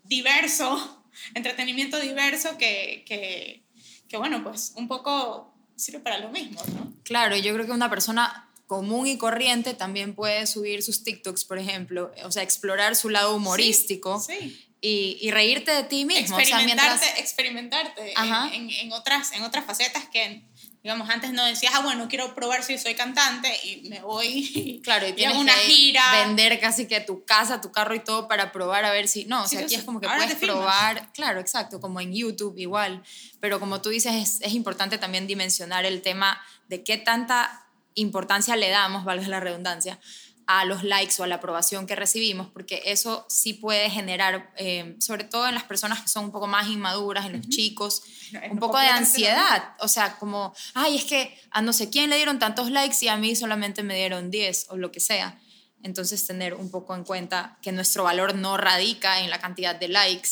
[0.03, 3.63] diverso, entretenimiento diverso que, que,
[4.07, 6.93] que, bueno, pues un poco sirve para lo mismo, ¿no?
[7.03, 11.57] Claro, yo creo que una persona común y corriente también puede subir sus TikToks, por
[11.59, 14.65] ejemplo, o sea, explorar su lado humorístico Sí.
[14.79, 16.37] Y, y reírte de ti mismo.
[16.37, 20.43] O sea, experimentarte, mientras, experimentarte en, en, en otras, en otras facetas que,
[20.83, 25.05] digamos, antes no decías, ah, bueno, quiero probar si soy cantante y me voy claro,
[25.05, 26.25] y y tienes hago una que gira.
[26.25, 29.25] vender casi que tu casa, tu carro y todo para probar a ver si...
[29.25, 32.57] No, o Sí, sea, aquí es como que puedes probar, claro, exacto, como en YouTube
[32.57, 33.03] igual.
[33.41, 37.60] Pero como tú dices, es, es importante también dimensionar el tema de qué tanta
[37.95, 39.99] importancia le damos, valga la redundancia,
[40.47, 44.95] a los likes o a la aprobación que recibimos, porque eso sí puede generar, eh,
[44.99, 48.03] sobre todo en las personas que son un poco más inmaduras, en los chicos,
[48.49, 49.75] un poco de ansiedad.
[49.79, 53.07] O sea, como, ay, es que a no sé quién le dieron tantos likes y
[53.07, 55.39] a mí solamente me dieron 10 o lo que sea.
[55.83, 59.87] Entonces, tener un poco en cuenta que nuestro valor no radica en la cantidad de
[59.87, 60.29] likes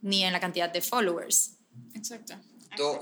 [0.00, 1.52] ni en la cantidad de followers.
[1.94, 2.34] Exacto.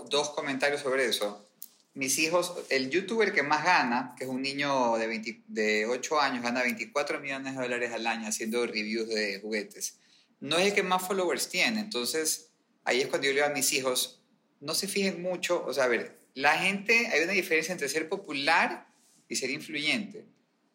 [0.09, 1.50] dos comentarios sobre eso
[1.95, 6.43] mis hijos, el youtuber que más gana, que es un niño de, de 8 años,
[6.43, 9.99] gana 24 millones de dólares al año haciendo reviews de juguetes.
[10.39, 11.81] No es el que más followers tiene.
[11.81, 12.53] Entonces,
[12.85, 14.23] ahí es cuando yo le digo a mis hijos,
[14.61, 15.65] no se fijen mucho.
[15.67, 18.87] O sea, a ver, la gente, hay una diferencia entre ser popular
[19.29, 20.27] y ser influyente.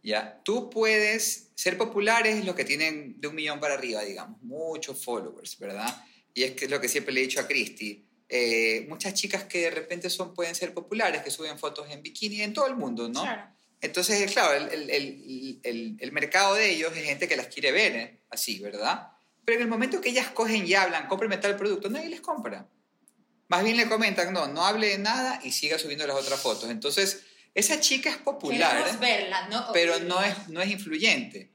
[0.03, 0.41] ¿ya?
[0.43, 5.03] Tú puedes, ser popular es lo que tienen de un millón para arriba, digamos, muchos
[5.03, 6.05] followers, ¿verdad?
[6.33, 9.43] Y es que es lo que siempre le he dicho a Christy eh, muchas chicas
[9.43, 12.75] que de repente son, pueden ser populares, que suben fotos en bikini en todo el
[12.75, 13.23] mundo, ¿no?
[13.81, 18.19] Entonces, claro, el, el, el, mercado de ellos es gente que las quiere ver ¿eh?
[18.29, 19.11] así, ¿verdad?
[19.43, 22.67] Pero en el momento que ellas cogen y hablan, cómprame tal producto, nadie les compra.
[23.47, 26.71] Más bien le comentan, no, no hable de nada y siga subiendo las otras fotos.
[26.71, 29.67] Entonces, esa chica es popular, verla, ¿no?
[29.71, 31.51] pero no es, no es influyente.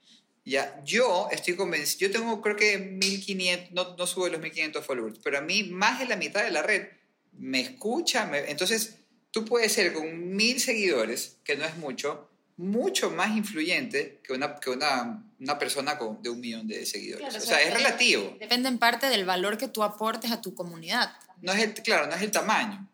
[0.50, 5.20] Ya, yo estoy convencido, yo tengo creo que 1500, no, no subo los 1500 followers,
[5.22, 6.88] pero a mí más de la mitad de la red
[7.34, 8.96] me escucha, entonces
[9.30, 14.56] tú puedes ser con mil seguidores, que no es mucho, mucho más influyente que una,
[14.56, 17.32] que una, una persona con, de un millón de seguidores.
[17.36, 18.36] o sea, es relativo.
[18.40, 21.12] Depende en parte del valor que tú aportes a tu comunidad.
[21.42, 22.88] No es el, claro, no es el tamaño.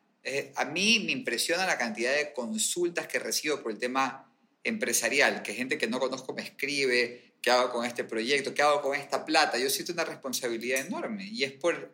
[0.57, 4.31] a mí me impresiona la cantidad de consultas que recibo por el tema
[4.63, 8.55] empresarial, que gente que no conozco me escribe, ¿qué hago con este proyecto?
[8.55, 9.59] ¿Qué hago con esta plata?
[9.59, 11.93] Yo siento una responsabilidad enorme y es por,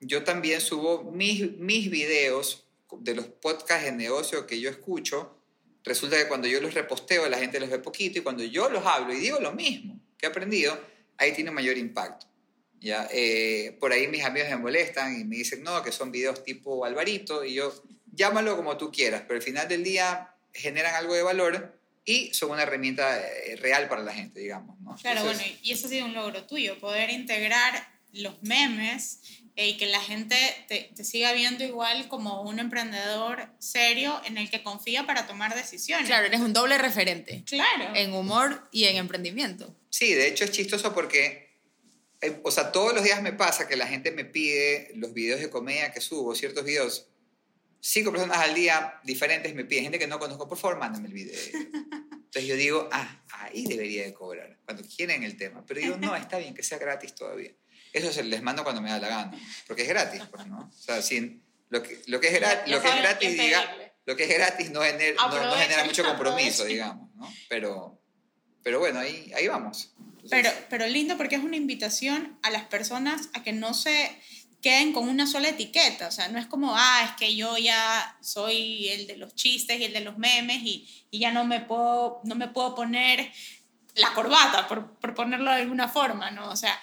[0.00, 2.66] yo también subo mis, mis videos
[2.98, 5.38] de los podcasts de negocio que yo escucho,
[5.82, 8.84] resulta que cuando yo los reposteo la gente los ve poquito y cuando yo los
[8.86, 10.78] hablo y digo lo mismo que he aprendido,
[11.16, 12.26] ahí tiene mayor impacto.
[12.80, 13.08] ¿ya?
[13.12, 16.84] Eh, por ahí mis amigos me molestan y me dicen, no, que son videos tipo
[16.84, 17.74] Alvarito y yo,
[18.12, 22.50] llámalo como tú quieras, pero al final del día generan algo de valor y son
[22.50, 24.78] una herramienta eh, real para la gente, digamos.
[24.80, 24.94] ¿no?
[24.96, 29.20] Claro, bueno, y eso ha sido un logro tuyo, poder integrar los memes
[29.56, 30.36] eh, y que la gente
[30.68, 35.54] te, te, siga viendo igual como un emprendedor serio en el que confía para tomar
[35.54, 36.06] decisiones.
[36.06, 37.42] Claro, eres un doble referente.
[37.46, 37.94] Claro.
[37.94, 39.74] En humor y en emprendimiento.
[39.90, 41.60] Sí, de hecho es chistoso porque,
[42.20, 45.40] eh, o sea, todos los días me pasa que la gente me pide los videos
[45.40, 47.06] de comedia que subo, ciertos videos,
[47.86, 51.12] cinco personas al día diferentes me piden, gente que no conozco, por favor, mándame el
[51.12, 51.38] video.
[51.52, 55.64] Entonces yo digo, ah, ahí debería de cobrar, cuando quieren el tema.
[55.66, 57.52] Pero digo, no, está bien que sea gratis todavía.
[57.92, 60.60] Eso se les mando cuando me da la gana, porque es gratis, pues, ¿no?
[60.60, 64.16] O sea, sin, lo, que, lo que es, gratis, lo que es gratis, diga, lo
[64.16, 67.32] que es gratis no genera, no, genera mucho compromiso, digamos, ¿no?
[67.50, 68.00] Pero,
[68.62, 69.94] pero bueno, ahí, ahí vamos.
[70.30, 74.10] pero, pero lindo porque es una invitación a las personas a que no se
[74.64, 76.08] queden con una sola etiqueta.
[76.08, 79.78] O sea, no es como, ah, es que yo ya soy el de los chistes
[79.78, 83.30] y el de los memes y, y ya no me, puedo, no me puedo poner
[83.94, 86.48] la corbata, por, por, ponerlo de alguna forma, ¿no?
[86.48, 86.80] O sea,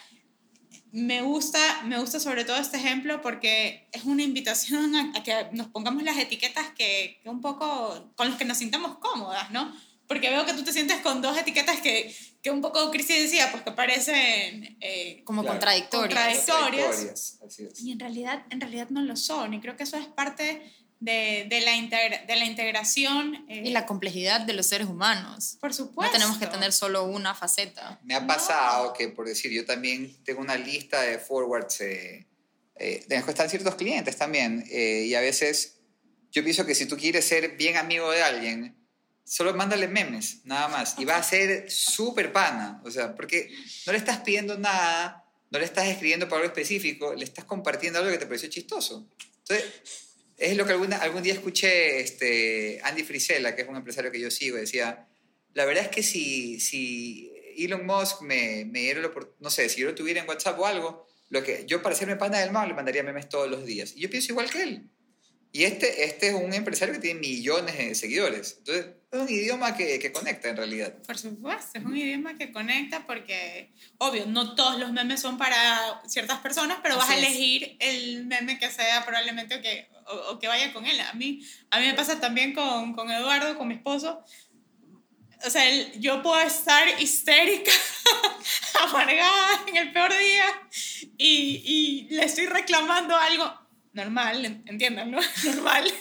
[0.92, 5.66] me gusta, me gusta sobre todo este ejemplo porque es una invitación a, que nos
[5.68, 9.76] pongamos las etiquetas que, que, un poco, con las que nos sintamos cómodas, ¿no?
[10.12, 13.50] Porque veo que tú te sientes con dos etiquetas que, que un poco Cristi decía,
[13.50, 16.44] pues que parecen eh, como contradictorias.
[16.46, 17.40] contradictorias.
[17.80, 19.54] Y en realidad, en realidad no lo son.
[19.54, 20.70] Y creo que eso es parte
[21.00, 23.46] de, de, la, de la integración.
[23.48, 25.58] Eh, y la complejidad de los seres humanos.
[25.62, 26.12] Por supuesto.
[26.12, 27.98] No tenemos que tener solo una faceta.
[28.04, 32.28] Me ha pasado que, por decir, yo también tengo una lista de forwards eh,
[32.76, 34.66] eh, están ciertos clientes también.
[34.70, 35.78] y a veces
[36.34, 38.81] yo pienso que si tú quieres ser bien amigo de alguien,
[39.24, 40.96] solo mándale memes, nada más.
[40.98, 42.82] Y va a ser súper pana.
[42.84, 43.50] O sea, porque
[43.86, 48.00] no le estás pidiendo nada, no le estás escribiendo para algo específico, le estás compartiendo
[48.00, 49.08] algo que te pareció chistoso.
[49.40, 49.66] Entonces,
[50.38, 54.20] es lo que alguna, algún día escuché este, Andy Frisella, que es un empresario que
[54.20, 55.08] yo sigo, decía,
[55.54, 59.88] la verdad es que si, si Elon Musk me, me diera no sé, si yo
[59.88, 62.74] lo tuviera en WhatsApp o algo, lo que yo para hacerme pana del mal le
[62.74, 63.94] mandaría memes todos los días.
[63.96, 64.90] Y yo pienso igual que él.
[65.54, 68.56] Y este, este es un empresario que tiene millones de seguidores.
[68.60, 70.94] Entonces, es un idioma que, que, conecta en realidad.
[71.06, 76.02] Por supuesto, es un idioma que conecta porque, obvio, no todos los memes son para
[76.08, 79.90] ciertas personas, pero vas a elegir el meme que sea probablemente o que,
[80.30, 80.98] o, que vaya con él.
[81.02, 84.24] A mí, a mí me pasa también con, con Eduardo, con mi esposo.
[85.44, 85.66] O sea,
[85.98, 87.72] yo puedo estar histérica,
[88.84, 90.46] amargada en el peor día
[91.18, 93.61] y, y le estoy reclamando algo
[93.94, 95.20] normal, entiendan, ¿no?
[95.44, 95.92] Normal.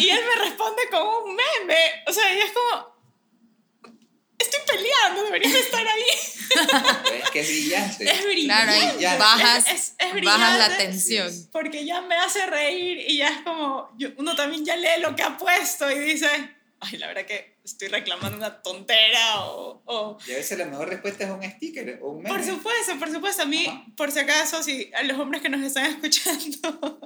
[0.00, 1.78] y él me responde con un meme.
[2.06, 2.94] O sea, y es como,
[4.38, 6.02] estoy peleando, deberías estar ahí.
[7.22, 8.10] es que es brillante.
[8.10, 8.96] Es brillante.
[8.98, 11.32] Claro, bajas, Es- es bajas la tensión.
[11.52, 15.14] Porque ya me hace reír y ya es como, yo- uno también ya lee lo
[15.16, 16.28] que ha puesto y dice,
[16.80, 19.82] ay, la verdad que estoy reclamando una tontera o...
[19.86, 22.28] o Y a veces la mejor respuesta es un sticker o un meme.
[22.28, 23.84] por supuesto, por supuesto, a mí, Ajá.
[23.96, 27.00] por si acaso, si a los hombres que nos están escuchando,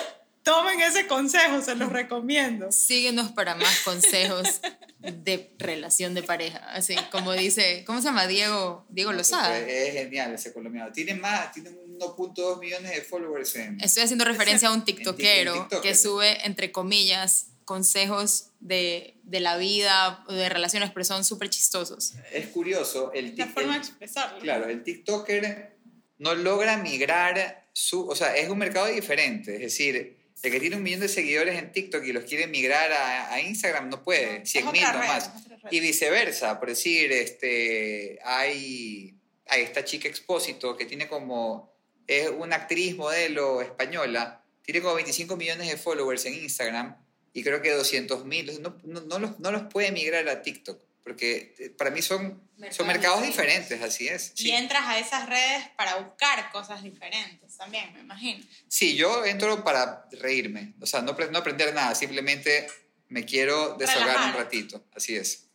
[0.42, 2.72] tomen ese consejo, se los recomiendo.
[2.72, 4.60] Síguenos para más consejos
[4.98, 6.58] de relación de pareja.
[6.72, 8.26] Así como dice, ¿cómo se llama?
[8.26, 9.58] Diego, Diego Lozada.
[9.58, 10.90] Es genial ese colombiano.
[10.92, 13.80] Tiene más, tiene 1.2 millones de followers en...
[13.80, 18.50] Estoy haciendo referencia a un En Tik- en tiktokero TikTok, que sube, entre comillas, consejos
[18.58, 22.14] de, de la vida, o de relaciones, pero son súper chistosos.
[22.32, 24.40] Es curioso, el, La forma de el- expresarlo.
[24.40, 25.76] claro, el TikToker
[26.18, 30.74] no logra migrar su, o sea, es un mercado diferente, es decir, el que tiene
[30.74, 34.42] un millón de seguidores en TikTok y los quiere migrar a, a Instagram no puede,
[34.42, 35.30] Es 100 mil nomás.
[35.70, 39.14] Y viceversa, por decir, este, hay,
[39.46, 41.72] hay esta chica Expósito que tiene como,
[42.08, 46.96] es una actriz modelo española, tiene como 25 millones de followers en Instagram
[47.32, 50.80] y creo que 200 mil, no, no, no los, no los puede migrar a TikTok,
[51.04, 54.32] porque eh, para mí son, son mercados diferentes, así es.
[54.36, 54.50] Y Sí.
[54.50, 58.44] entras a esas redes para buscar cosas diferentes también, me imagino.
[58.68, 62.66] sí, yo entro para reírme, o sea, no, no aprender nada, simplemente
[63.08, 64.34] me quiero desahogar Relajar.
[64.34, 65.46] un ratito, así es.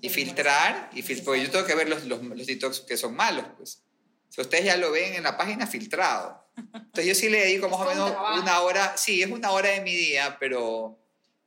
[0.00, 3.14] y filtrar, y fil- porque yo tengo que ver los, los, los TikToks que son
[3.14, 3.82] malos, pues.
[4.30, 6.41] Si ustedes ya lo ven en la página filtrado.
[6.56, 8.40] Entonces yo sí le dedico más o menos trabajo.
[8.42, 10.98] una hora, sí, es una hora de mi día, pero,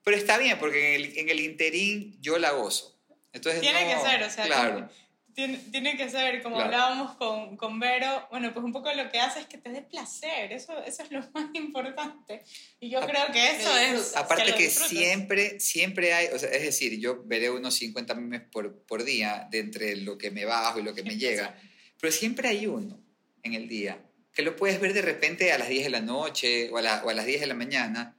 [0.04, 3.00] pero está bien, porque en el, en el interín yo la gozo.
[3.34, 4.90] Entonces, Tiene no- que ser, o sea, Claro.
[5.34, 6.68] Tiene, tiene que ser, como Claro.
[6.74, 9.82] hablábamos con, con Vero, bueno, pues un poco lo que hace es que te dé
[9.82, 12.44] placer, eso, eso es lo más importante.
[12.80, 14.16] Y yo A- creo que eso es...
[14.16, 14.90] Aparte que disfrutas.
[14.90, 19.46] siempre, siempre hay, o sea, es decir, yo veré unos 50 memes por, por día
[19.52, 21.60] de entre lo que me bajo y lo que me llega,
[22.00, 22.98] pero siempre hay uno
[23.44, 24.02] en el día
[24.36, 27.04] que lo puedes ver de repente a las 10 de la noche o a, la-
[27.04, 28.16] o a las 10 de la mañana,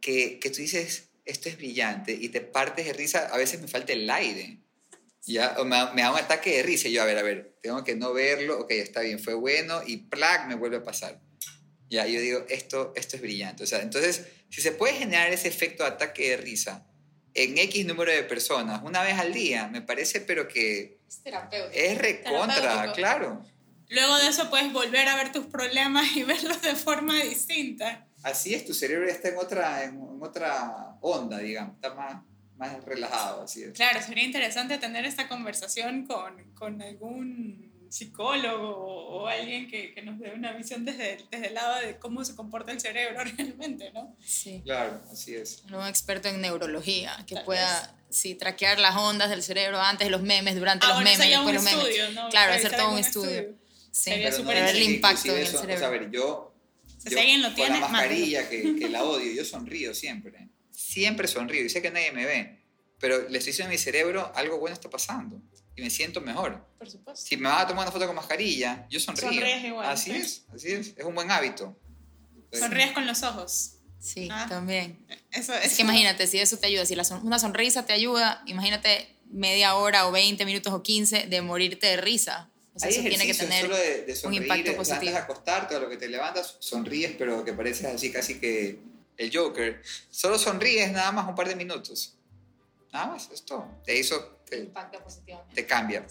[0.00, 3.68] que, que tú dices, esto es brillante y te partes de risa, a veces me
[3.68, 4.58] falta el aire.
[5.24, 7.56] Ya, o me, me da un ataque de risa y yo, a ver, a ver,
[7.62, 10.46] tengo que no verlo, ok, está bien, fue bueno y ¡plac!
[10.46, 11.20] me vuelve a pasar.
[11.88, 13.62] Ya, yo digo, esto, esto es brillante.
[13.64, 16.86] O sea, entonces, si se puede generar ese efecto de ataque de risa
[17.34, 21.72] en X número de personas una vez al día, me parece, pero que Es terapéutico.
[21.80, 23.44] es recontra, claro.
[23.88, 28.06] Luego de eso puedes volver a ver tus problemas y verlos de forma distinta.
[28.22, 32.22] Así es, tu cerebro está en otra, en, en otra onda, digamos, está más,
[32.56, 33.72] más relajado, así es.
[33.72, 40.02] Claro, sería interesante tener esta conversación con, con algún psicólogo o, o alguien que, que
[40.02, 43.92] nos dé una visión desde, desde el lado de cómo se comporta el cerebro realmente,
[43.92, 44.16] ¿no?
[44.20, 44.60] Sí.
[44.64, 45.62] Claro, así es.
[45.72, 50.10] Un experto en neurología que Tal pueda sí, traquear las ondas del cerebro antes de
[50.10, 51.84] los memes, durante Ah, los bueno, memes, después los memes.
[51.86, 52.28] estudio, ¿no?
[52.30, 53.54] Claro, hacer todo un algún estudio.
[53.96, 55.74] Sí, Sería Pero súper ver el impacto en el cerebro.
[55.74, 56.54] O sea, a ver, yo,
[57.02, 60.48] Si yo alguien lo con tiene, la mascarilla que, que la odio, yo sonrío siempre.
[60.70, 62.62] Siempre sonrío y sé que nadie me ve.
[62.98, 65.40] Pero le estoy diciendo a mi cerebro, algo bueno está pasando.
[65.74, 66.62] Y me siento mejor.
[66.78, 67.24] Por supuesto.
[67.26, 69.30] Si me vas a tomar una foto con mascarilla, yo sonrío.
[69.30, 70.16] Sonríes igual, Así sí.
[70.18, 70.88] es, así es.
[70.96, 71.78] Es un buen hábito.
[72.52, 73.72] Sonríes con los ojos.
[73.98, 74.46] Sí, Ah.
[74.48, 75.06] también.
[75.32, 78.42] Eso Es que imagínate, si eso te ayuda, si la son- una sonrisa te ayuda,
[78.46, 82.50] imagínate media hora o 20 minutos o 15 de morirte de risa.
[82.76, 85.16] O sea, Hay eso tiene que tener solo de, de sonreír, impacto o sea, positivo.
[85.18, 88.78] Acostarte a lo que te levantas, sonríes, pero que pareces así casi que
[89.16, 89.82] el Joker.
[90.10, 92.14] Solo sonríes nada más un par de minutos.
[92.92, 93.66] Nada más, es todo.
[93.84, 95.54] Te hizo, te, impacta positivamente.
[95.54, 96.06] te cambia.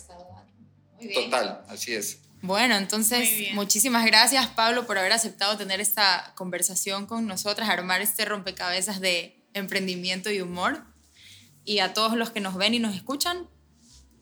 [0.96, 1.30] Muy bien.
[1.30, 2.20] Total, así es.
[2.42, 8.26] Bueno, entonces, muchísimas gracias, Pablo, por haber aceptado tener esta conversación con nosotras, armar este
[8.26, 10.84] rompecabezas de emprendimiento y humor.
[11.64, 13.50] Y a todos los que nos ven y nos escuchan,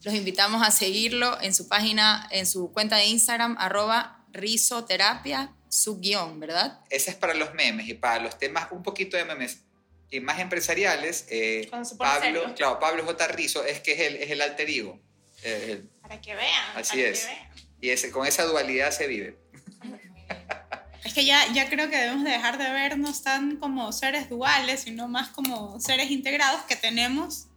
[0.04, 6.39] los invitamos a seguirlo en su página, en su cuenta de Instagram, arroba risoterapia, subguión,
[6.39, 6.80] ¿verdad?
[6.89, 9.62] Ese es para los memes y para los temas un poquito de memes
[10.10, 11.26] y más empresariales.
[11.30, 12.54] eh, Pablo, serio.
[12.56, 13.28] claro, Pablo J.
[13.30, 15.00] Rizzo es que es el, es el alter ego.
[15.44, 16.63] eh, el- Para que vean.
[16.76, 17.22] Así para es.
[17.22, 17.48] Que vean.
[17.82, 19.38] y ese, con esa dualidad se vive.
[21.04, 24.84] Es que ya, ya creo que debemos de dejar de vernos tan como seres duales,
[24.84, 27.47] sino más como seres integrados que tenemos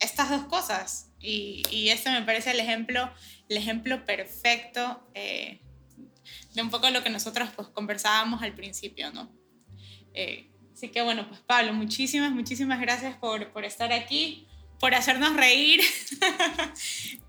[0.00, 1.07] estas dos cosas.
[1.20, 3.10] Y, y este me parece el ejemplo,
[3.48, 5.60] el ejemplo perfecto eh,
[6.54, 9.30] de un poco lo que nosotros pues, conversábamos al principio, ¿no?
[10.14, 14.46] Eh, así que bueno, pues Pablo, muchísimas, muchísimas gracias por, por estar aquí,
[14.80, 15.80] por hacernos reír.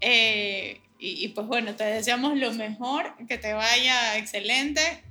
[0.01, 5.03] Eh, y, y, pues bueno, te deseamos lo mejor, que te vaya excelente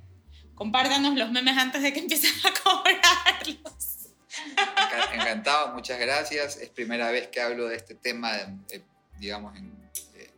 [0.59, 3.78] compártanos los memes antes de que empiecen a cobrarlos.
[4.47, 6.57] Enca- Encantado, muchas gracias.
[6.57, 8.37] Es primera vez que hablo de este tema,
[8.71, 8.83] eh,
[9.19, 10.31] digamos, en, eh,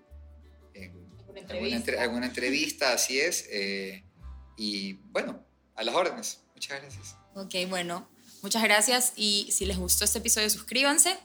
[0.74, 3.46] en alguna, entre- alguna entrevista, así es.
[3.50, 4.04] eh,
[4.56, 5.42] y bueno,
[5.74, 6.40] a las órdenes.
[6.54, 7.16] Muchas gracias.
[7.34, 8.08] Ok, bueno,
[8.42, 11.16] muchas gracias y si les gustó este episodio suscríbanse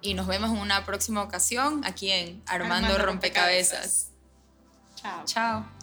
[0.00, 4.08] y nos vemos en una próxima ocasión aquí en Armando, Armando Rompecabezas.
[4.96, 5.24] Chao.
[5.26, 5.81] Chao.